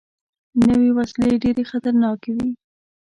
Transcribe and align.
نوې 0.67 0.89
وسلې 0.97 1.31
ډېرې 1.43 1.63
خطرناکې 1.71 2.31
وي 2.35 2.49